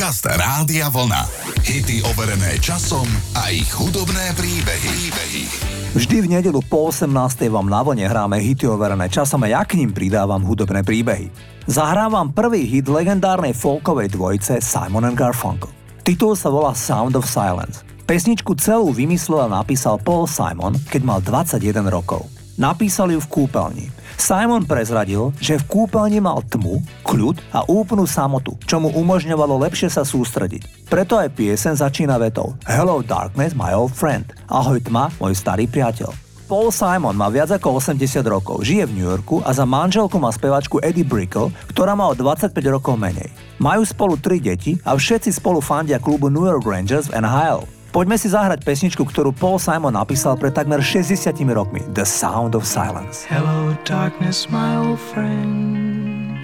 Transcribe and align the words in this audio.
Podcast 0.00 0.24
Rádia 0.24 0.88
Vlna. 0.88 1.28
Hity 1.60 2.00
overené 2.08 2.56
časom 2.56 3.04
a 3.36 3.52
ich 3.52 3.68
hudobné 3.68 4.32
príbehy. 4.32 4.88
príbehy. 4.96 5.44
Vždy 5.92 6.16
v 6.24 6.26
nedelu 6.40 6.56
po 6.72 6.88
18. 6.88 7.04
vám 7.52 7.68
na 7.68 7.84
vlne 7.84 8.08
hráme 8.08 8.40
hity 8.40 8.64
overené 8.64 9.12
časom 9.12 9.44
a 9.44 9.52
ja 9.52 9.60
k 9.60 9.76
ním 9.76 9.92
pridávam 9.92 10.40
hudobné 10.40 10.80
príbehy. 10.80 11.28
Zahrávam 11.68 12.32
prvý 12.32 12.64
hit 12.64 12.88
legendárnej 12.88 13.52
folkovej 13.52 14.08
dvojice 14.16 14.64
Simon 14.64 15.04
and 15.04 15.20
Garfunkel. 15.20 15.68
Titul 16.00 16.32
sa 16.32 16.48
volá 16.48 16.72
Sound 16.72 17.12
of 17.20 17.28
Silence. 17.28 17.84
Pesničku 18.08 18.56
celú 18.56 18.96
vymyslel 18.96 19.52
a 19.52 19.60
napísal 19.60 20.00
Paul 20.00 20.24
Simon, 20.24 20.80
keď 20.88 21.02
mal 21.04 21.20
21 21.20 21.60
rokov. 21.92 22.24
Napísal 22.56 23.12
ju 23.12 23.20
v 23.20 23.28
kúpeľni. 23.28 23.99
Simon 24.20 24.68
prezradil, 24.68 25.32
že 25.40 25.56
v 25.56 25.64
kúpeľni 25.64 26.20
mal 26.20 26.44
tmu, 26.44 26.84
kľud 27.08 27.40
a 27.56 27.64
úplnú 27.64 28.04
samotu, 28.04 28.52
čo 28.68 28.76
mu 28.76 28.92
umožňovalo 28.92 29.56
lepšie 29.64 29.88
sa 29.88 30.04
sústrediť. 30.04 30.86
Preto 30.92 31.16
aj 31.16 31.32
piesen 31.32 31.72
začína 31.72 32.20
vetou 32.20 32.52
Hello 32.68 33.00
darkness, 33.00 33.56
my 33.56 33.72
old 33.72 33.96
friend. 33.96 34.28
Ahoj 34.52 34.76
tma, 34.84 35.08
môj 35.16 35.32
starý 35.32 35.64
priateľ. 35.64 36.12
Paul 36.50 36.68
Simon 36.74 37.14
má 37.14 37.30
viac 37.32 37.48
ako 37.54 37.80
80 37.80 38.20
rokov, 38.26 38.66
žije 38.66 38.84
v 38.90 38.94
New 39.00 39.06
Yorku 39.06 39.40
a 39.40 39.54
za 39.54 39.62
manželku 39.64 40.18
má 40.20 40.28
spevačku 40.34 40.82
Eddie 40.82 41.06
Brickle, 41.06 41.54
ktorá 41.70 41.96
má 41.96 42.10
o 42.10 42.14
25 42.18 42.52
rokov 42.68 42.98
menej. 42.98 43.30
Majú 43.56 43.86
spolu 43.86 44.18
tri 44.18 44.42
deti 44.42 44.76
a 44.82 44.98
všetci 44.98 45.30
spolu 45.30 45.62
fandia 45.62 46.02
klubu 46.02 46.26
New 46.26 46.44
York 46.44 46.66
Rangers 46.66 47.08
v 47.08 47.22
NHL. 47.22 47.79
Poďme 47.90 48.14
si 48.14 48.30
zahrať 48.30 48.62
pesničku, 48.62 49.02
ktorú 49.02 49.34
Paul 49.34 49.58
Simon 49.58 49.98
napísal 49.98 50.38
pred 50.38 50.54
takmer 50.54 50.78
60 50.78 51.34
rokmi. 51.50 51.82
The 51.90 52.06
Sound 52.06 52.54
of 52.54 52.62
Silence. 52.62 53.26
Hello 53.26 53.74
darkness, 53.82 54.46
my 54.46 54.78
old 54.78 55.02
friend. 55.10 56.38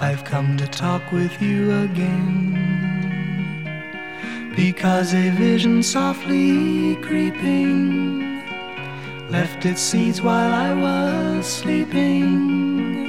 I've 0.00 0.24
come 0.24 0.56
to 0.56 0.64
talk 0.72 1.04
with 1.12 1.36
you 1.44 1.68
again. 1.84 2.56
Because 4.56 5.12
a 5.12 5.28
vision 5.36 5.84
softly 5.84 6.96
creeping 7.04 8.40
left 9.28 9.68
its 9.68 9.84
seeds 9.84 10.24
while 10.24 10.48
I 10.48 10.72
was 10.72 11.44
sleeping. 11.44 13.04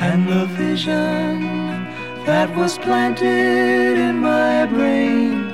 And 0.00 0.24
the 0.24 0.48
vision 0.56 1.44
that 2.24 2.48
was 2.56 2.80
planted 2.80 4.00
in 4.00 4.24
my 4.24 4.64
brain 4.64 5.53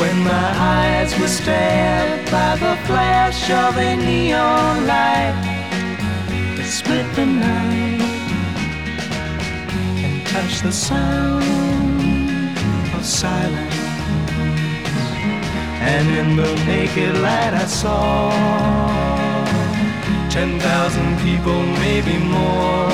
when 0.00 0.24
my 0.24 0.50
eyes 0.56 1.12
were 1.20 1.28
stabbed 1.28 2.30
by 2.30 2.56
the 2.56 2.74
flash 2.86 3.50
of 3.50 3.76
a 3.76 3.96
neon 3.96 4.86
light 4.86 5.36
that 6.56 6.66
split 6.66 7.06
the 7.14 7.26
night 7.26 8.00
and 10.04 10.26
touched 10.26 10.62
the 10.62 10.72
sound 10.72 11.44
of 12.96 13.04
silence. 13.04 13.78
And 15.92 16.06
in 16.20 16.28
the 16.36 16.50
naked 16.64 17.18
light 17.18 17.52
I 17.52 17.66
saw 17.66 18.30
ten 20.30 20.58
thousand 20.60 21.10
people, 21.26 21.60
maybe 21.84 22.16
more. 22.16 22.88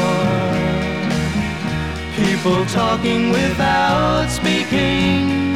People 2.16 2.64
talking 2.66 3.30
without 3.30 4.28
speaking 4.28 5.55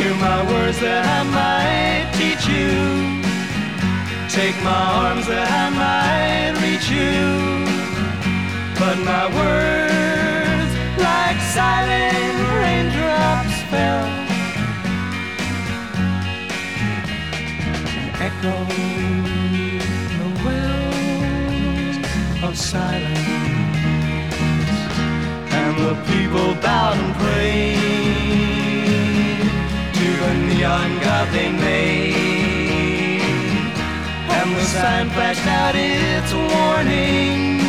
Hear 0.00 0.14
my 0.14 0.42
words 0.50 0.80
that 0.80 1.04
I 1.04 1.20
might 1.28 2.08
teach 2.16 2.48
you. 2.48 2.72
Take 4.32 4.56
my 4.64 4.82
arms 5.04 5.26
that 5.26 5.44
I 5.44 5.68
might 5.76 6.56
reach 6.64 6.88
you. 6.88 7.20
But 8.80 8.96
my 9.04 9.28
words, 9.28 10.72
like 10.96 11.38
silent 11.52 12.32
raindrops, 12.56 13.56
fell. 13.68 14.08
Echoed 18.24 18.72
the 20.16 20.28
wells 20.44 21.96
of 22.42 22.56
silence. 22.56 23.28
And 25.60 25.74
the 25.84 25.94
people 26.08 26.54
bowed 26.62 26.96
and 26.96 27.14
prayed 27.16 28.59
they 31.32 31.50
made. 31.52 33.20
And 34.28 34.56
the 34.56 34.64
sign 34.64 35.10
flashed 35.10 35.46
out 35.46 35.74
its 35.76 36.32
warning 36.32 37.60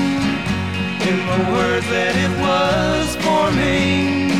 in 1.09 1.17
the 1.31 1.41
words 1.51 1.87
that 1.95 2.15
it 2.25 2.33
was 2.45 3.15
forming. 3.23 4.31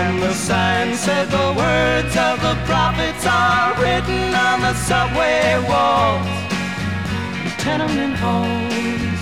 And 0.00 0.22
the 0.22 0.34
sign 0.34 0.94
said 0.94 1.30
the 1.30 1.52
words 1.56 2.16
of 2.16 2.40
the 2.46 2.56
prophets 2.66 3.24
are 3.26 3.74
written 3.80 4.34
on 4.34 4.60
the 4.60 4.74
subway 4.74 5.58
walls, 5.68 6.26
the 7.44 7.50
tenement 7.62 8.16
halls, 8.16 9.20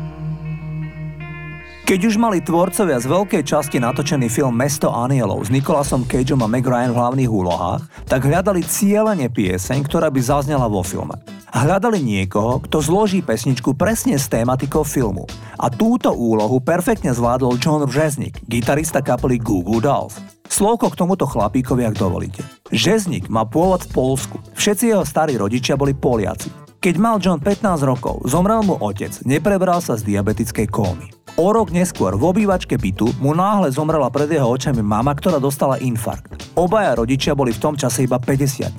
Keď 1.83 1.99
už 1.99 2.16
mali 2.16 2.39
tvorcovia 2.39 2.95
z 2.95 3.11
veľkej 3.11 3.44
časti 3.44 3.75
natočený 3.75 4.31
film 4.31 4.55
Mesto 4.55 4.88
anielov 4.88 5.44
s 5.44 5.51
Nikolasom 5.51 6.07
Cageom 6.07 6.39
a 6.39 6.47
Meg 6.47 6.63
Ryan 6.63 6.95
v 6.95 6.99
hlavných 7.03 7.27
úlohách, 7.27 7.83
tak 8.07 8.23
hľadali 8.23 8.63
cieľene 8.63 9.27
pieseň, 9.27 9.83
ktorá 9.83 10.07
by 10.07 10.21
zaznela 10.23 10.71
vo 10.71 10.79
filme. 10.79 11.19
Hľadali 11.51 11.99
niekoho, 11.99 12.63
kto 12.63 12.79
zloží 12.79 13.19
pesničku 13.19 13.75
presne 13.75 14.16
s 14.16 14.31
tématikou 14.31 14.88
filmu. 14.88 15.27
A 15.59 15.67
túto 15.67 16.16
úlohu 16.16 16.63
perfektne 16.63 17.11
zvládol 17.11 17.59
John 17.59 17.83
Řeznik, 17.83 18.39
gitarista 18.47 19.03
kapely 19.03 19.35
Goo 19.44 19.59
Goo 19.59 19.83
Dolls. 19.83 20.23
Slovko 20.47 20.88
k 20.88 21.03
tomuto 21.03 21.27
chlapíkovi, 21.27 21.83
ak 21.83 22.00
dovolíte. 22.00 22.47
Žeznik 22.71 23.27
má 23.27 23.44
pôvod 23.44 23.83
v 23.83 23.91
Polsku. 23.91 24.39
Všetci 24.55 24.95
jeho 24.95 25.03
starí 25.03 25.35
rodičia 25.35 25.75
boli 25.75 25.91
Poliaci. 25.91 26.47
Keď 26.79 26.95
mal 26.95 27.19
John 27.19 27.44
15 27.44 27.83
rokov, 27.83 28.23
zomrel 28.23 28.63
mu 28.63 28.79
otec, 28.79 29.11
neprebral 29.27 29.83
sa 29.83 30.00
z 30.00 30.07
diabetickej 30.07 30.68
kómy. 30.71 31.22
O 31.33 31.50
rok 31.50 31.74
neskôr 31.74 32.13
v 32.13 32.30
obývačke 32.30 32.77
bytu 32.77 33.18
mu 33.18 33.33
náhle 33.33 33.74
zomrela 33.74 34.06
pred 34.13 34.30
jeho 34.30 34.45
očami 34.45 34.85
mama, 34.85 35.18
ktorá 35.18 35.41
dostala 35.41 35.81
infarkt. 35.81 36.30
Obaja 36.53 36.94
rodičia 36.94 37.33
boli 37.33 37.50
v 37.50 37.57
tom 37.57 37.74
čase 37.74 38.06
iba 38.06 38.21
50 38.21 38.69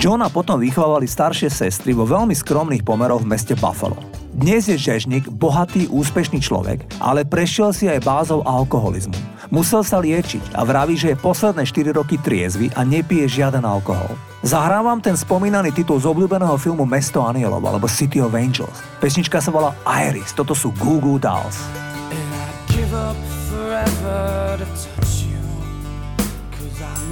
Johna 0.00 0.32
potom 0.32 0.64
vychovávali 0.64 1.04
staršie 1.04 1.52
sestry 1.52 1.92
vo 1.92 2.08
veľmi 2.08 2.32
skromných 2.32 2.88
pomeroch 2.88 3.20
v 3.20 3.36
meste 3.36 3.52
Buffalo. 3.60 4.00
Dnes 4.32 4.64
je 4.64 4.80
Žežnik 4.80 5.28
bohatý, 5.28 5.84
úspešný 5.92 6.40
človek, 6.40 6.88
ale 7.04 7.20
prešiel 7.20 7.76
si 7.76 7.84
aj 7.84 8.00
bázou 8.00 8.40
alkoholizmu. 8.48 9.33
Musel 9.52 9.84
sa 9.84 10.00
liečiť 10.00 10.56
a 10.56 10.64
vraví, 10.64 10.96
že 10.96 11.12
je 11.12 11.20
posledné 11.20 11.64
4 11.68 11.96
roky 11.96 12.16
triezvy 12.20 12.72
a 12.72 12.84
nepije 12.84 13.28
žiaden 13.28 13.64
alkohol. 13.64 14.16
Zahrávam 14.44 15.00
ten 15.00 15.16
spomínaný 15.16 15.72
titul 15.72 15.96
z 16.00 16.08
obľúbeného 16.08 16.56
filmu 16.60 16.84
Mesto 16.84 17.24
anielov 17.24 17.64
alebo 17.64 17.88
City 17.88 18.20
of 18.20 18.36
Angels. 18.36 18.80
Pesnička 19.00 19.40
sa 19.40 19.48
volá 19.48 19.72
Iris, 19.84 20.36
toto 20.36 20.52
sú 20.52 20.72
Goo 20.76 21.00
Goo 21.00 21.16
Dolls. 21.16 21.60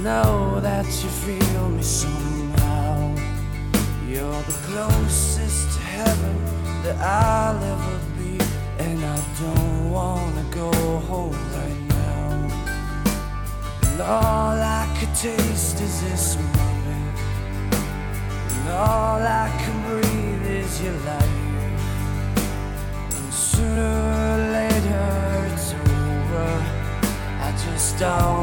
know 0.03 0.59
that 0.59 0.85
you 0.85 1.09
feel 1.23 1.69
me 1.69 1.81
somehow. 1.81 3.15
You're 4.05 4.43
the 4.43 4.57
closest 4.67 5.77
to 5.77 5.81
heaven 5.81 6.35
that 6.83 6.97
I'll 6.99 7.55
ever 7.55 7.97
be, 8.19 8.37
and 8.79 8.99
I 8.99 9.17
don't 9.39 9.91
wanna 9.91 10.43
go 10.51 10.71
home 11.07 11.39
right 11.55 11.72
And 13.93 14.01
all 14.01 14.57
I 14.59 14.87
could 14.99 15.13
taste 15.13 15.79
is 15.79 16.01
this 16.01 16.35
moment. 16.35 17.19
And 18.49 18.69
all 18.69 19.21
I 19.21 19.47
can 19.61 19.77
breathe 19.87 20.47
is 20.47 20.81
your 20.81 20.93
life. 21.05 21.29
And 23.15 23.31
sooner 23.31 23.93
or 24.31 24.37
later 24.51 25.47
it's 25.53 25.73
over. 25.73 26.65
I 27.39 27.53
just 27.63 27.99
don't. 27.99 28.42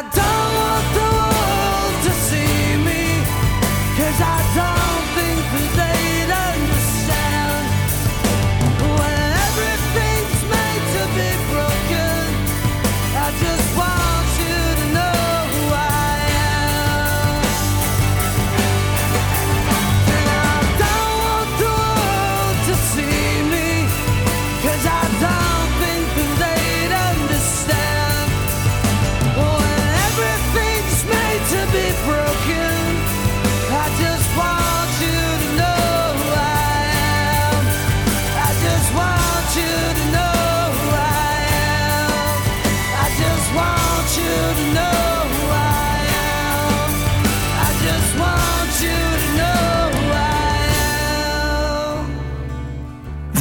I 0.00 0.02
don't 0.02 0.54
want 0.56 0.86
the 0.96 1.08
world 1.18 2.04
to 2.04 2.12
see 2.24 2.76
me, 2.86 3.22
cause 3.98 4.20
I 4.22 4.52
don't. 4.54 4.79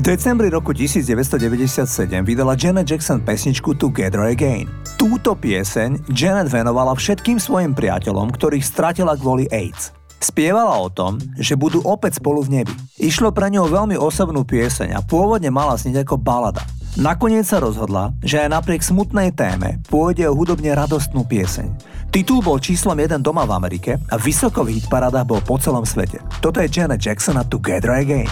decembri 0.10 0.50
roku 0.50 0.74
1997 0.74 1.86
vydala 2.25 2.58
Janet 2.58 2.89
Jackson 2.89 3.22
pesničku 3.22 3.78
Together 3.78 4.25
Again. 4.25 4.66
Túto 4.98 5.38
pieseň 5.38 6.10
Janet 6.10 6.50
venovala 6.50 6.98
všetkým 6.98 7.38
svojim 7.38 7.78
priateľom, 7.78 8.34
ktorých 8.34 8.66
stratila 8.66 9.13
kvôli 9.13 9.46
AIDS. 9.54 9.94
Spievala 10.18 10.82
o 10.82 10.89
tom, 10.89 11.22
že 11.38 11.54
budú 11.54 11.86
opäť 11.86 12.18
spolu 12.18 12.42
v 12.42 12.50
nebi. 12.58 12.74
Išlo 12.98 13.30
pre 13.30 13.54
ňou 13.54 13.70
veľmi 13.70 14.01
osobnú 14.01 14.42
pieseň 14.50 14.98
a 14.98 15.06
pôvodne 15.06 15.54
mala 15.54 15.78
znieť 15.78 16.01
ako 16.01 16.18
balada. 16.18 16.66
Nakoniec 16.98 17.46
sa 17.46 17.62
rozhodla, 17.62 18.10
že 18.25 18.42
aj 18.42 18.50
napriek 18.50 18.82
smutnej 18.82 19.30
téme 19.38 19.78
pôjde 19.94 20.25
o 20.25 20.34
hudobne 20.34 20.74
radostnú 20.74 21.22
pieseň. 21.22 21.70
Titul 22.10 22.42
bol 22.42 22.58
číslom 22.58 22.98
1 22.98 23.22
doma 23.22 23.46
v 23.46 23.54
Amerike 23.62 24.01
a 24.10 24.18
vysoko 24.18 24.66
v 24.66 24.82
hitparadách 24.82 25.30
bol 25.30 25.39
po 25.46 25.62
celom 25.62 25.86
svete. 25.86 26.18
Toto 26.42 26.58
je 26.58 26.66
Janet 26.66 26.98
Jackson 26.98 27.38
a 27.38 27.46
Together 27.46 27.94
Again. 27.94 28.25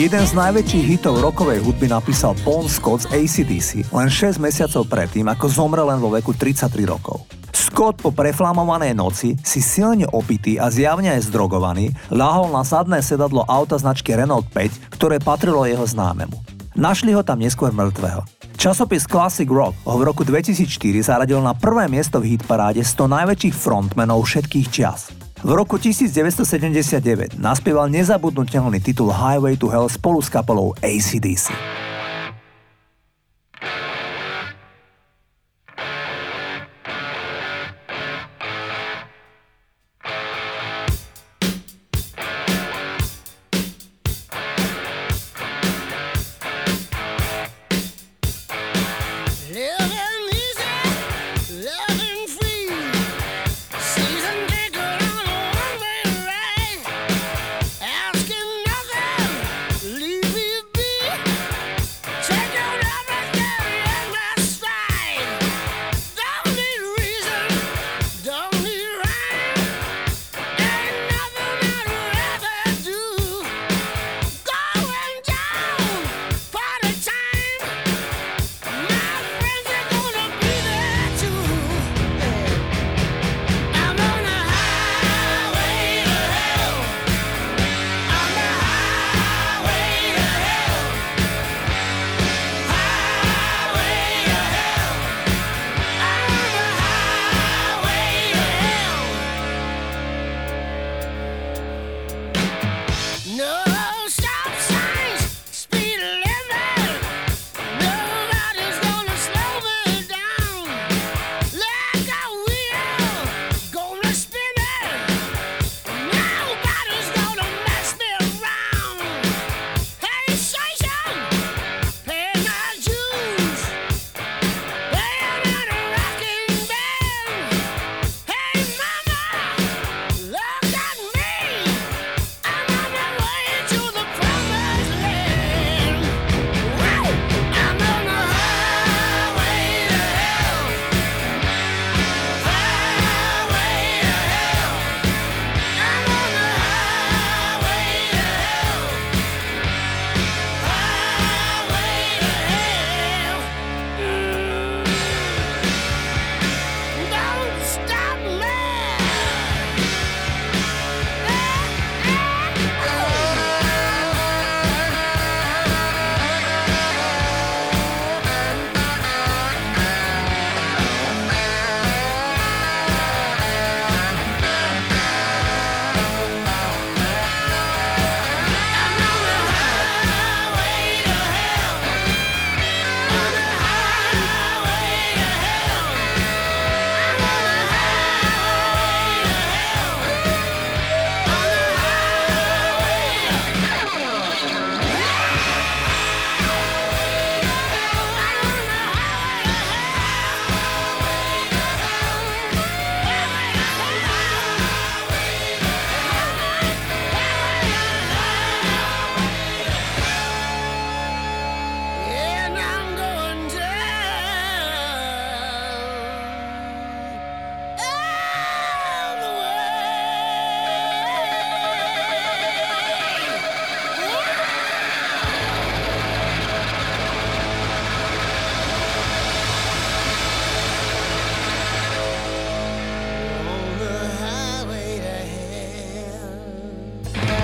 Jeden 0.00 0.24
z 0.24 0.32
najväčších 0.32 0.96
hitov 0.96 1.20
rokovej 1.20 1.60
hudby 1.60 1.84
napísal 1.84 2.32
Bon 2.40 2.64
Scott 2.64 3.04
z 3.04 3.20
ACDC 3.20 3.92
len 3.92 4.08
6 4.08 4.40
mesiacov 4.40 4.88
predtým, 4.88 5.28
ako 5.28 5.44
zomrel 5.52 5.92
len 5.92 6.00
vo 6.00 6.08
veku 6.08 6.32
33 6.32 6.72
rokov. 6.88 7.28
Scott 7.52 8.00
po 8.00 8.08
preflamovanej 8.08 8.96
noci 8.96 9.36
si 9.44 9.60
silne 9.60 10.08
opitý 10.08 10.56
a 10.56 10.72
zjavne 10.72 11.12
aj 11.12 11.28
zdrogovaný 11.28 11.92
ľahol 12.08 12.48
na 12.48 12.64
zadné 12.64 13.04
sedadlo 13.04 13.44
auta 13.44 13.76
značky 13.76 14.16
Renault 14.16 14.48
5, 14.48 14.96
ktoré 14.96 15.20
patrilo 15.20 15.68
jeho 15.68 15.84
známemu. 15.84 16.40
Našli 16.72 17.12
ho 17.12 17.20
tam 17.20 17.44
neskôr 17.44 17.68
mŕtvého. 17.68 18.24
Časopis 18.56 19.04
Classic 19.04 19.52
Rock 19.52 19.76
ho 19.84 20.00
v 20.00 20.08
roku 20.08 20.24
2004 20.24 20.64
zaradil 21.04 21.44
na 21.44 21.52
prvé 21.52 21.92
miesto 21.92 22.24
v 22.24 22.40
hitparáde 22.40 22.80
100 22.80 23.04
najväčších 23.04 23.52
frontmenov 23.52 24.24
všetkých 24.24 24.66
čias. 24.72 25.12
V 25.40 25.50
roku 25.56 25.80
1979 25.80 27.40
naspieval 27.40 27.88
nezabudnutelný 27.88 28.76
titul 28.76 29.08
Highway 29.08 29.56
to 29.56 29.72
Hell 29.72 29.88
spolu 29.88 30.20
s 30.20 30.28
kapelou 30.28 30.76
ACDC. 30.84 31.48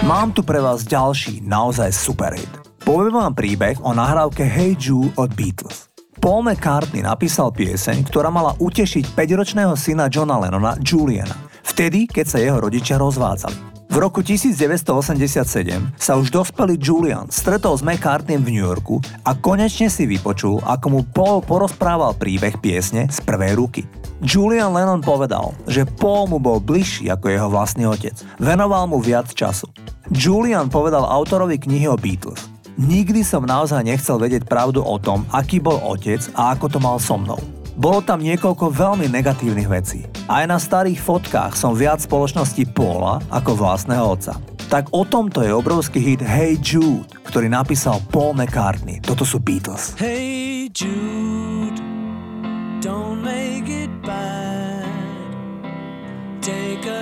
Mám 0.06 0.38
tu 0.38 0.46
pre 0.46 0.62
vás 0.62 0.86
ďalší, 0.86 1.42
naozaj 1.42 1.90
super 1.90 2.30
hit. 2.30 2.46
Poviem 2.86 3.18
vám 3.18 3.34
príbeh 3.34 3.74
o 3.82 3.90
nahrávke 3.90 4.46
Hey 4.46 4.78
Jude 4.78 5.10
od 5.18 5.34
Beatles. 5.34 5.90
Paul 6.22 6.46
McCartney 6.46 7.02
napísal 7.02 7.50
pieseň, 7.50 8.06
ktorá 8.06 8.30
mala 8.30 8.54
utešiť 8.62 9.18
5-ročného 9.18 9.74
syna 9.74 10.06
Johna 10.06 10.38
Lennona, 10.38 10.78
Juliana, 10.78 11.34
vtedy, 11.66 12.06
keď 12.06 12.22
sa 12.22 12.38
jeho 12.38 12.62
rodičia 12.62 13.02
rozvádzali. 13.02 13.90
V 13.90 13.96
roku 13.98 14.22
1987 14.22 15.98
sa 15.98 16.12
už 16.14 16.30
dospelý 16.30 16.78
Julian 16.78 17.26
stretol 17.26 17.74
s 17.74 17.82
McCartneym 17.82 18.46
v 18.46 18.50
New 18.54 18.62
Yorku 18.62 19.02
a 19.26 19.34
konečne 19.34 19.90
si 19.90 20.06
vypočul, 20.06 20.62
ako 20.62 20.86
mu 20.86 21.00
Paul 21.02 21.42
porozprával 21.42 22.14
príbeh 22.14 22.62
piesne 22.62 23.10
z 23.10 23.18
prvej 23.26 23.58
ruky. 23.58 23.82
Julian 24.24 24.72
Lennon 24.72 25.04
povedal, 25.04 25.52
že 25.68 25.84
Paul 25.84 26.32
mu 26.32 26.40
bol 26.40 26.56
bližší 26.56 27.12
ako 27.12 27.26
jeho 27.28 27.48
vlastný 27.52 27.84
otec. 27.84 28.16
Venoval 28.40 28.88
mu 28.88 28.96
viac 28.96 29.28
času. 29.28 29.68
Julian 30.08 30.72
povedal 30.72 31.04
autorovi 31.04 31.60
knihy 31.60 31.84
o 31.90 32.00
Beatles. 32.00 32.48
Nikdy 32.80 33.24
som 33.24 33.44
naozaj 33.44 33.84
nechcel 33.84 34.16
vedieť 34.16 34.48
pravdu 34.48 34.80
o 34.84 34.96
tom, 34.96 35.28
aký 35.32 35.60
bol 35.60 35.80
otec 35.84 36.20
a 36.36 36.56
ako 36.56 36.66
to 36.68 36.78
mal 36.80 36.96
so 36.96 37.16
mnou. 37.16 37.40
Bolo 37.76 38.00
tam 38.00 38.24
niekoľko 38.24 38.72
veľmi 38.72 39.04
negatívnych 39.12 39.68
vecí. 39.68 40.08
Aj 40.32 40.48
na 40.48 40.56
starých 40.56 40.96
fotkách 40.96 41.52
som 41.52 41.76
viac 41.76 42.00
spoločnosti 42.00 42.72
Paula 42.72 43.20
ako 43.28 43.52
vlastného 43.52 44.00
otca. 44.00 44.40
Tak 44.72 44.96
o 44.96 45.04
tomto 45.04 45.44
je 45.44 45.52
obrovský 45.52 46.00
hit 46.00 46.24
Hey 46.24 46.56
Jude, 46.56 47.04
ktorý 47.28 47.52
napísal 47.52 48.00
Paul 48.08 48.32
McCartney. 48.32 49.04
Toto 49.04 49.28
sú 49.28 49.44
Beatles. 49.44 49.92
Hey 50.00 50.72
Jude, 50.72 51.78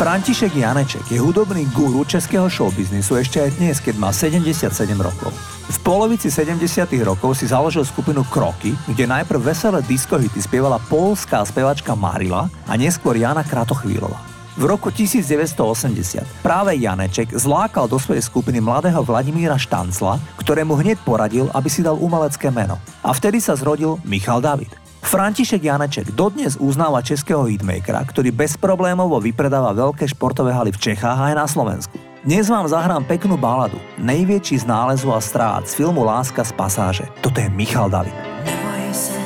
František 0.00 0.56
Janeček 0.56 1.12
je 1.12 1.20
hudobný 1.20 1.68
guru 1.76 2.08
českého 2.08 2.48
showbiznisu 2.48 3.20
ešte 3.20 3.36
aj 3.36 3.60
dnes, 3.60 3.76
keď 3.84 4.00
má 4.00 4.08
77 4.16 4.72
rokov. 4.96 5.28
V 5.68 5.78
polovici 5.84 6.32
70 6.32 6.56
rokov 7.04 7.36
si 7.36 7.44
založil 7.44 7.84
skupinu 7.84 8.24
Kroky, 8.24 8.72
kde 8.88 9.04
najprv 9.04 9.52
veselé 9.52 9.84
diskohity 9.84 10.40
spievala 10.40 10.80
polská 10.88 11.44
spevačka 11.44 11.92
Marila 11.92 12.48
a 12.64 12.80
neskôr 12.80 13.12
Jana 13.12 13.44
Kratochvílova. 13.44 14.16
V 14.56 14.64
roku 14.64 14.88
1980 14.88 16.24
práve 16.40 16.80
Janeček 16.80 17.36
zlákal 17.36 17.84
do 17.84 18.00
svojej 18.00 18.24
skupiny 18.24 18.56
mladého 18.64 19.04
Vladimíra 19.04 19.60
Štancla, 19.60 20.16
ktorému 20.40 20.80
hneď 20.80 20.96
poradil, 21.04 21.52
aby 21.52 21.68
si 21.68 21.84
dal 21.84 22.00
umelecké 22.00 22.48
meno. 22.48 22.80
A 23.04 23.12
vtedy 23.12 23.36
sa 23.36 23.52
zrodil 23.52 24.00
Michal 24.08 24.40
David. 24.40 24.72
František 25.00 25.64
Janeček 25.64 26.12
dodnes 26.12 26.60
uznáva 26.60 27.00
českého 27.00 27.48
hitmakera, 27.48 28.04
ktorý 28.04 28.30
bezproblémovo 28.30 29.16
vypredáva 29.18 29.72
veľké 29.72 30.04
športové 30.06 30.52
haly 30.52 30.70
v 30.70 30.92
Čechách 30.92 31.18
aj 31.18 31.34
na 31.34 31.46
Slovensku. 31.48 31.96
Dnes 32.20 32.52
vám 32.52 32.68
zahrám 32.68 33.08
peknú 33.08 33.40
baladu, 33.40 33.80
nejväčší 33.96 34.60
z 34.60 34.68
nálezu 34.68 35.08
a 35.08 35.20
strát 35.24 35.64
z 35.64 35.80
filmu 35.80 36.04
Láska 36.04 36.44
z 36.44 36.52
pasáže. 36.52 37.08
Toto 37.24 37.40
je 37.40 37.48
Michal 37.48 37.88
David. 37.88 38.12
Neboj 38.44 38.84
se, 38.92 39.20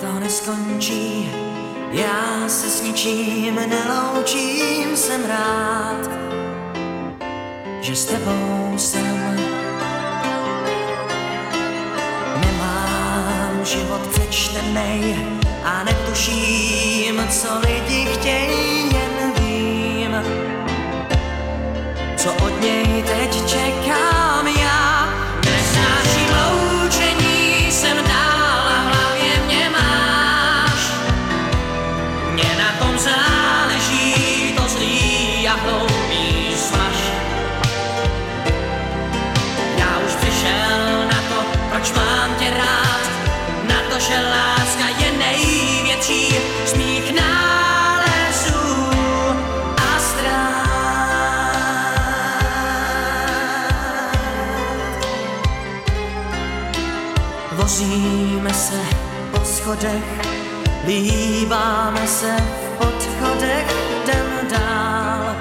to 0.00 0.08
neskončí, 0.24 1.28
já 1.92 2.48
se 2.48 2.68
s 2.68 2.82
ničím 2.82 3.54
neloučím, 3.54 4.96
jsem 4.96 5.20
rád, 5.28 6.08
že 7.84 7.96
s 7.96 8.04
tebou 8.04 8.72
jsem. 8.76 9.23
Život 13.64 14.06
přečtenej 14.06 15.16
a 15.64 15.84
netuším, 15.84 17.28
co 17.28 17.48
lidi 17.60 18.06
chtějí, 18.14 18.94
jen 18.94 19.32
vím, 19.38 20.16
co 22.16 22.32
od 22.32 22.60
něj 22.60 23.02
teď 23.02 23.46
čekám 23.46 24.46
já. 24.46 25.08
Nesnáším 25.44 26.34
jsem 27.70 27.96
dál 27.96 28.68
a 28.68 29.14
mě 29.46 29.70
máš. 29.70 30.80
Mně 32.32 32.56
na 32.58 32.86
tom 32.86 32.98
záleží, 32.98 34.52
to 34.56 34.68
zlý 34.68 35.48
a. 35.48 35.56
Já 39.78 39.98
už 40.06 40.14
přišel 40.14 41.08
na 41.12 41.20
to, 41.28 41.58
proč 41.70 41.92
mám 41.92 42.34
tě 42.34 42.43
že 44.08 44.20
láska 44.20 44.88
je 44.98 45.12
největší 45.18 46.34
z 46.66 46.74
mých 46.74 47.14
nálezů 47.14 48.90
a 49.76 49.98
ztrát. 49.98 50.64
Vozíme 57.52 58.54
se 58.54 58.80
po 59.30 59.44
schodech, 59.44 60.20
líbáme 60.86 62.06
se 62.06 62.36
v 62.36 62.78
podchodech, 62.78 63.74
jdem 64.04 64.48
dál 64.50 65.36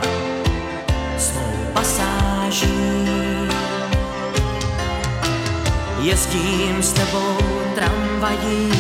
svou 1.18 1.54
pasáží. 1.74 3.04
Jezdím 6.00 6.84
s 6.84 6.94
tebou 6.94 7.53
tramvají 7.76 8.72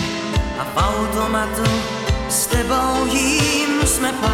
a 0.59 0.63
v 0.63 0.77
automatu 0.77 1.63
s 2.29 2.47
tebou 2.47 3.05
jím 3.05 3.87
jsme 3.87 4.13
pár. 4.13 4.32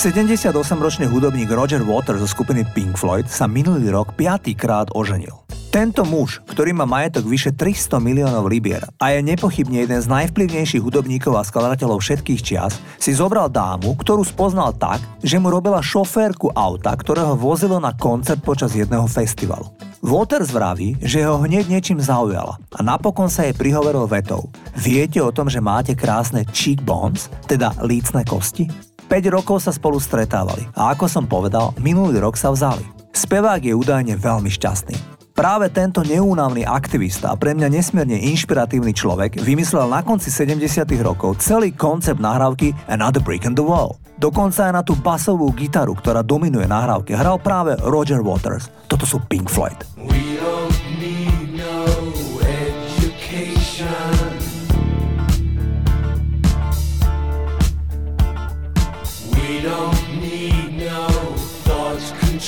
78-ročný 0.00 1.12
hudobník 1.12 1.52
Roger 1.52 1.84
Waters 1.84 2.24
zo 2.24 2.28
skupiny 2.32 2.64
Pink 2.72 2.96
Floyd 2.96 3.28
sa 3.28 3.44
minulý 3.44 3.92
rok 3.92 4.16
piatýkrát 4.16 4.88
oženil. 4.96 5.44
Tento 5.68 6.08
muž, 6.08 6.40
ktorý 6.48 6.72
má 6.72 6.88
majetok 6.88 7.28
vyše 7.28 7.52
300 7.52 8.00
miliónov 8.00 8.48
libier 8.48 8.80
a 8.96 9.12
je 9.12 9.20
nepochybne 9.20 9.84
jeden 9.84 10.00
z 10.00 10.08
najvplyvnejších 10.08 10.80
hudobníkov 10.80 11.36
a 11.36 11.44
skladateľov 11.44 12.00
všetkých 12.00 12.40
čias, 12.40 12.80
si 12.96 13.12
zobral 13.12 13.52
dámu, 13.52 13.92
ktorú 14.00 14.24
spoznal 14.24 14.72
tak, 14.72 15.04
že 15.20 15.36
mu 15.36 15.52
robila 15.52 15.84
šoférku 15.84 16.48
auta, 16.56 16.96
ktorého 16.96 17.36
vozilo 17.36 17.76
na 17.76 17.92
koncert 17.92 18.40
počas 18.40 18.72
jedného 18.72 19.04
festivalu. 19.04 19.68
Waters 20.00 20.48
vraví, 20.48 20.96
že 21.04 21.28
ho 21.28 21.44
hneď 21.44 21.68
niečím 21.68 22.00
zaujala 22.00 22.56
a 22.72 22.80
napokon 22.80 23.28
sa 23.28 23.44
jej 23.44 23.52
prihovoril 23.52 24.08
vetou. 24.08 24.48
Viete 24.80 25.20
o 25.20 25.28
tom, 25.28 25.52
že 25.52 25.60
máte 25.60 25.92
krásne 25.92 26.48
cheekbones, 26.56 27.28
teda 27.44 27.76
lícne 27.84 28.24
kosti? 28.24 28.89
5 29.10 29.26
rokov 29.34 29.58
sa 29.58 29.74
spolu 29.74 29.98
stretávali 29.98 30.70
a 30.78 30.94
ako 30.94 31.10
som 31.10 31.26
povedal, 31.26 31.74
minulý 31.82 32.22
rok 32.22 32.38
sa 32.38 32.54
vzali. 32.54 32.86
Spevák 33.10 33.58
je 33.58 33.74
údajne 33.74 34.14
veľmi 34.14 34.46
šťastný. 34.46 34.94
Práve 35.34 35.66
tento 35.74 36.06
neúnavný 36.06 36.62
aktivista 36.62 37.34
a 37.34 37.38
pre 37.38 37.50
mňa 37.58 37.74
nesmierne 37.74 38.22
inšpiratívny 38.30 38.94
človek 38.94 39.42
vymyslel 39.42 39.90
na 39.90 40.06
konci 40.06 40.30
70 40.30 40.86
rokov 41.02 41.42
celý 41.42 41.74
koncept 41.74 42.22
nahrávky 42.22 42.70
Another 42.86 43.18
Brick 43.18 43.50
in 43.50 43.58
the 43.58 43.64
Wall. 43.66 43.98
Dokonca 44.14 44.70
aj 44.70 44.72
na 44.78 44.82
tú 44.86 44.94
basovú 44.94 45.50
gitaru, 45.58 45.98
ktorá 45.98 46.22
dominuje 46.22 46.70
nahrávke, 46.70 47.18
hral 47.18 47.42
práve 47.42 47.74
Roger 47.82 48.22
Waters. 48.22 48.70
Toto 48.86 49.10
sú 49.10 49.18
Pink 49.26 49.50
Floyd. 49.50 49.80
We 49.98 50.29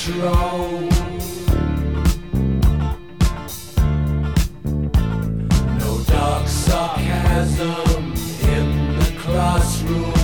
control. 0.03 0.89
No 5.79 6.03
dark 6.07 6.47
sarcasm 6.47 8.13
in 8.41 8.99
the 8.99 9.13
classroom. 9.17 10.22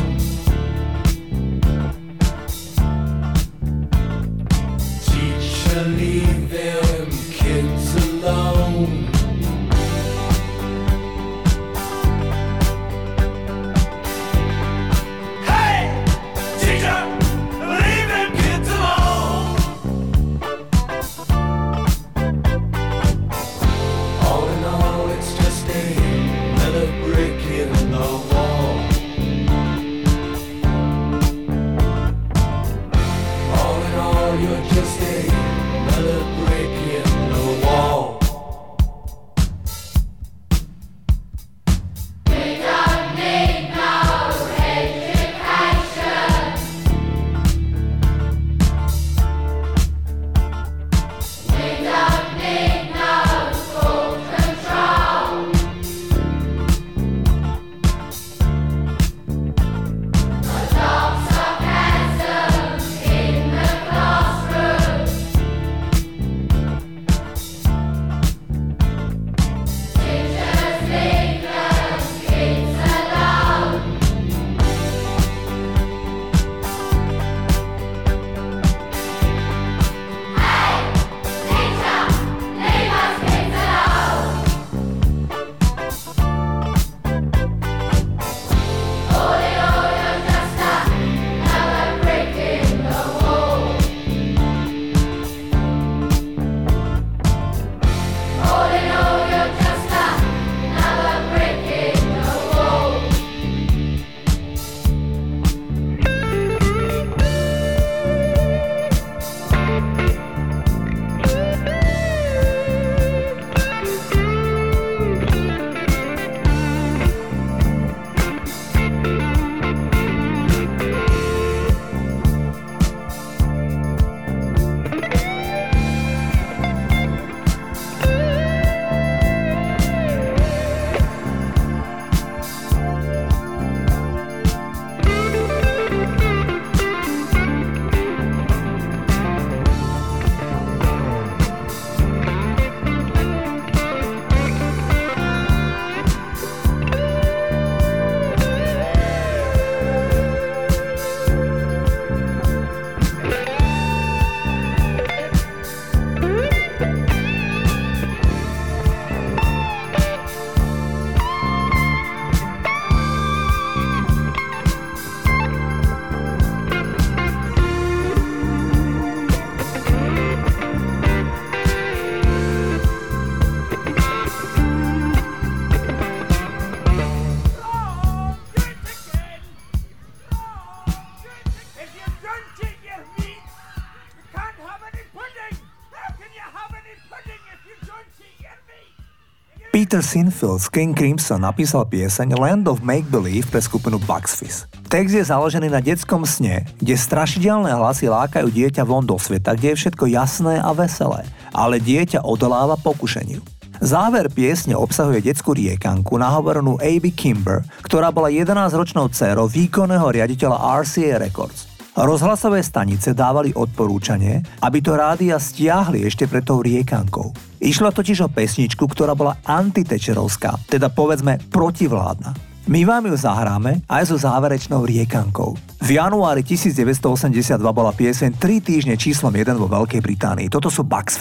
Peter 189.99 190.15
Sinfield 190.15 190.63
z 190.63 190.71
King 190.71 190.95
Crimson 190.95 191.43
napísal 191.43 191.83
pieseň 191.83 192.39
Land 192.39 192.71
of 192.71 192.79
Make 192.79 193.11
Believe 193.11 193.43
pre 193.51 193.59
skupinu 193.59 193.99
Bucks. 193.99 194.39
Text 194.87 195.11
je 195.11 195.19
založený 195.27 195.67
na 195.67 195.83
detskom 195.83 196.23
sne, 196.23 196.63
kde 196.79 196.95
strašidelné 196.95 197.67
hlasy 197.75 198.07
lákajú 198.07 198.47
dieťa 198.47 198.87
von 198.87 199.03
do 199.03 199.19
sveta, 199.19 199.59
kde 199.59 199.75
je 199.75 199.79
všetko 199.83 200.07
jasné 200.07 200.63
a 200.63 200.71
veselé, 200.71 201.27
ale 201.51 201.83
dieťa 201.83 202.23
odoláva 202.23 202.79
pokušeniu. 202.79 203.43
Záver 203.83 204.31
piesne 204.31 204.71
obsahuje 204.71 205.19
detskú 205.19 205.51
riekanku 205.51 206.15
nahovorenú 206.15 206.79
A.B. 206.79 207.11
Kimber, 207.11 207.67
ktorá 207.83 208.07
bola 208.15 208.31
11-ročnou 208.31 209.11
dcérou 209.11 209.51
výkonného 209.51 210.07
riaditeľa 210.15 210.79
RCA 210.79 211.19
Records. 211.19 211.68
Rozhlasové 211.97 212.61
stanice 212.61 213.17
dávali 213.17 213.49
odporúčanie, 213.55 214.45
aby 214.61 214.77
to 214.77 214.93
rádia 214.93 215.41
stiahli 215.41 216.05
ešte 216.05 216.29
pred 216.29 216.45
tou 216.45 216.61
riekankou. 216.61 217.33
Išlo 217.57 217.89
totiž 217.89 218.25
o 218.25 218.29
pesničku, 218.29 218.85
ktorá 218.85 219.17
bola 219.17 219.41
antitečerovská, 219.41 220.69
teda 220.69 220.93
povedzme 220.93 221.41
protivládna. 221.49 222.49
My 222.69 222.85
vám 222.85 223.09
ju 223.09 223.17
zahráme 223.17 223.81
aj 223.89 224.13
so 224.13 224.17
záverečnou 224.21 224.85
riekankou. 224.85 225.57
V 225.81 225.89
januári 225.97 226.45
1982 226.45 227.57
bola 227.57 227.89
pieseň 227.89 228.37
3 228.37 228.61
týždne 228.61 228.93
číslom 228.93 229.33
1 229.33 229.57
vo 229.57 229.65
Veľkej 229.65 230.05
Británii. 230.05 230.53
Toto 230.53 230.69
sú 230.69 230.85
Bucks 230.85 231.17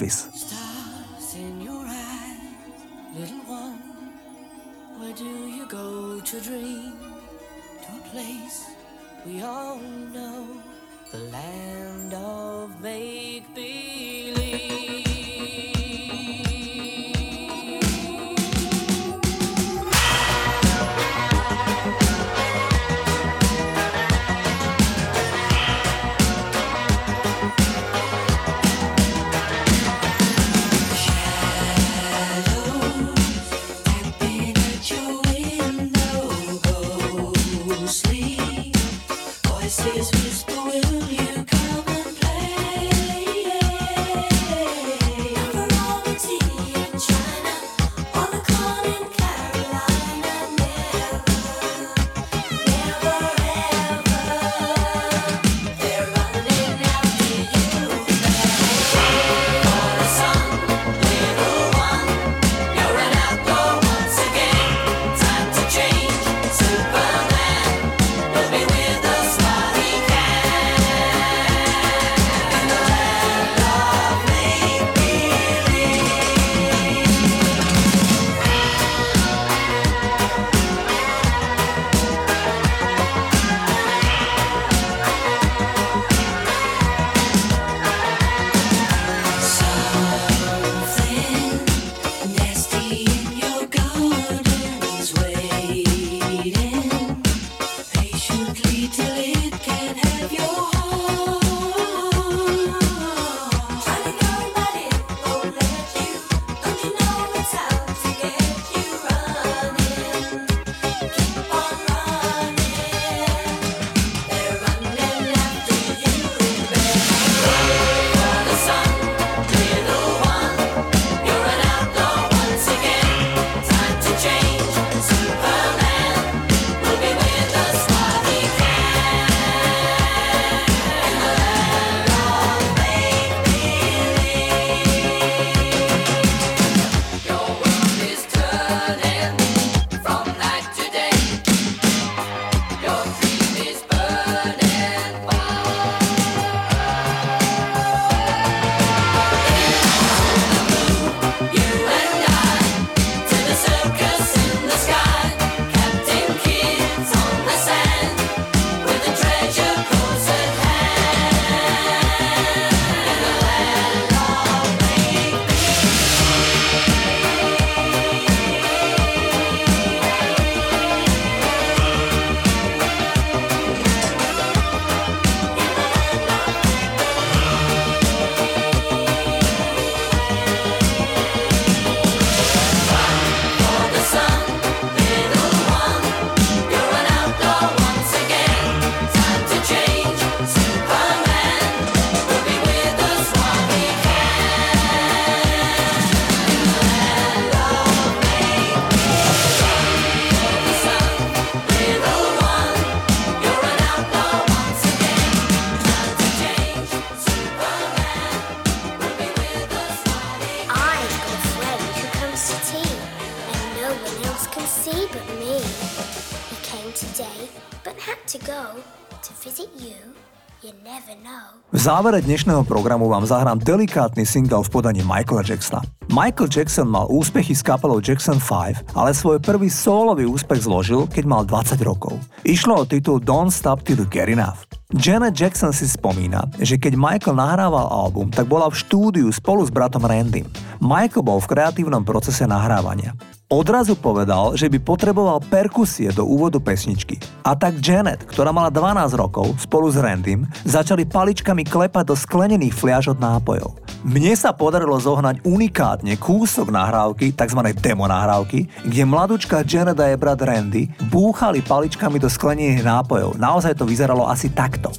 V 221.69 221.79
závere 221.79 222.19
dnešného 222.19 222.67
programu 222.67 223.07
vám 223.07 223.23
zahrám 223.23 223.63
delikátny 223.63 224.27
single 224.27 224.67
v 224.67 224.71
podaní 224.75 225.07
Michaela 225.07 225.47
Jacksona. 225.47 225.87
Michael 226.11 226.51
Jackson 226.51 226.91
mal 226.91 227.07
úspechy 227.07 227.55
s 227.55 227.63
kapelou 227.63 228.03
Jackson 228.03 228.43
5, 228.43 228.99
ale 228.99 229.15
svoj 229.15 229.39
prvý 229.39 229.71
solový 229.71 230.27
úspech 230.27 230.67
zložil, 230.67 231.07
keď 231.07 231.25
mal 231.31 231.43
20 231.47 231.79
rokov. 231.87 232.19
Išlo 232.43 232.83
o 232.83 232.85
titul 232.89 233.23
Don't 233.23 233.55
Stop 233.55 233.87
Till 233.87 234.03
You 234.03 234.11
Get 234.11 234.27
Enough. 234.27 234.67
Janet 234.91 235.39
Jackson 235.39 235.71
si 235.71 235.87
spomína, 235.87 236.51
že 236.59 236.81
keď 236.81 236.99
Michael 236.99 237.39
nahrával 237.39 237.87
album, 237.87 238.33
tak 238.35 238.51
bola 238.51 238.67
v 238.67 238.81
štúdiu 238.81 239.31
spolu 239.31 239.63
s 239.63 239.71
bratom 239.71 240.03
Randym. 240.03 240.51
Michael 240.83 241.23
bol 241.23 241.39
v 241.39 241.55
kreatívnom 241.55 242.03
procese 242.03 242.43
nahrávania. 242.49 243.15
Odrazu 243.49 243.97
povedal, 243.97 244.61
že 244.61 244.69
by 244.69 244.77
potreboval 244.77 245.41
perkusie 245.41 246.13
do 246.13 246.29
úvodu 246.29 246.61
pesničky. 246.61 247.17
A 247.41 247.57
tak 247.57 247.81
Janet, 247.81 248.29
ktorá 248.29 248.53
mala 248.53 248.69
12 248.69 249.17
rokov, 249.17 249.57
spolu 249.57 249.89
s 249.89 249.97
Randym, 249.97 250.45
začali 250.69 251.09
paličkami 251.09 251.65
klepať 251.65 252.13
do 252.13 252.13
sklenených 252.13 252.77
fliaž 252.77 253.17
od 253.17 253.25
nápojov. 253.25 253.73
Mne 254.05 254.37
sa 254.37 254.53
podarilo 254.53 255.01
zohnať 255.01 255.49
unikátne 255.49 256.21
kúsok 256.21 256.69
nahrávky, 256.69 257.33
tzv. 257.33 257.73
demo 257.81 258.05
nahrávky, 258.05 258.69
kde 258.85 259.03
mladúčka 259.09 259.65
Janet 259.65 259.97
a 259.97 260.13
jej 260.13 260.21
brat 260.21 260.45
Randy 260.45 260.93
búchali 261.09 261.65
paličkami 261.65 262.21
do 262.21 262.29
sklenených 262.29 262.85
nápojov. 262.85 263.41
Naozaj 263.41 263.81
to 263.81 263.89
vyzeralo 263.89 264.29
asi 264.29 264.53
takto. 264.53 264.93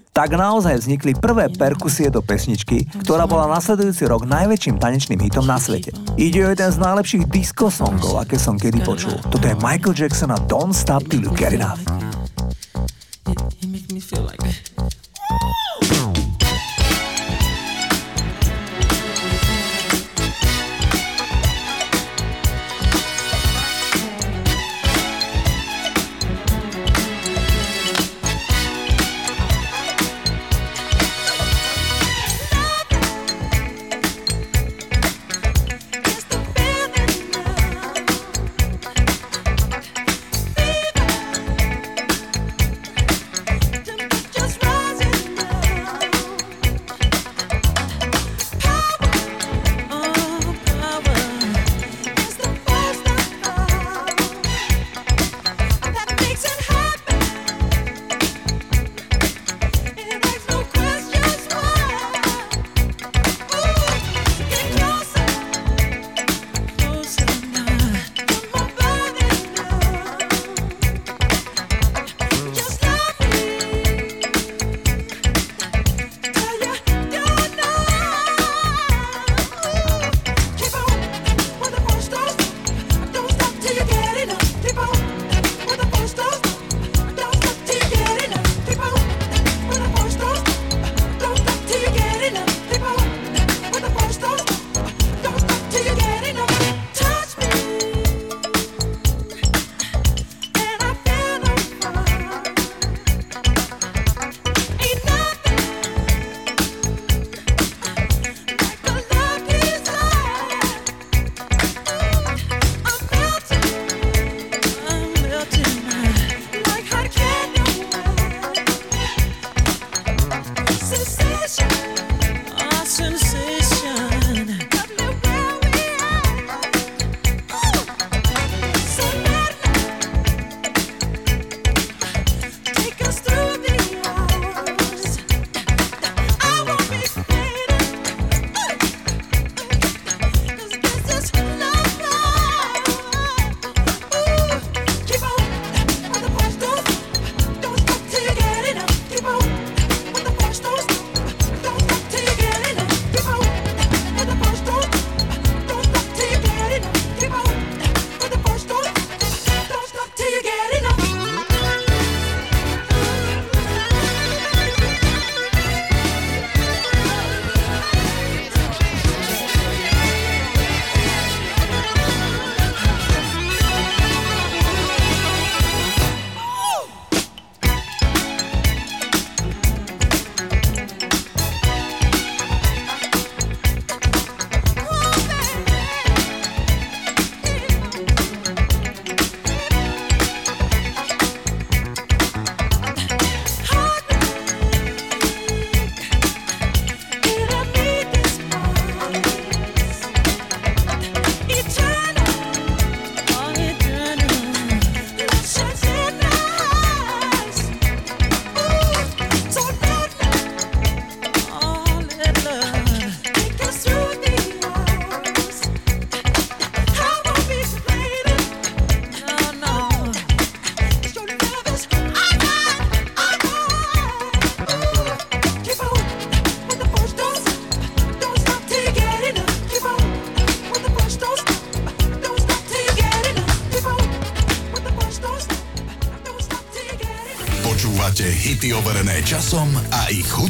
tak 0.12 0.36
naozaj 0.36 0.76
vznikli 0.76 1.16
prvé 1.16 1.48
perkusie 1.48 2.12
do 2.12 2.20
pesničky, 2.20 2.84
ktorá 3.04 3.24
bola 3.24 3.48
nasledujúci 3.56 4.04
rok 4.04 4.28
najväčším 4.28 4.76
tanečným 4.76 5.20
hitom 5.24 5.48
na 5.48 5.56
svete. 5.56 5.96
Ide 6.20 6.44
o 6.44 6.52
jeden 6.52 6.70
z 6.70 6.78
najlepších 6.78 7.24
disco 7.32 7.72
songov, 7.72 8.20
aké 8.20 8.36
som 8.36 8.60
kedy 8.60 8.84
počul. 8.84 9.16
Toto 9.32 9.44
je 9.48 9.56
Michael 9.64 9.96
Jackson 9.96 10.30
a 10.30 10.38
Don't 10.44 10.76
Stop 10.76 11.08
Till 11.08 11.24
You 11.24 11.32
Get 11.32 11.56
Enough. 11.56 11.91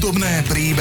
Hudobné 0.03 0.43
príbehy 0.51 0.72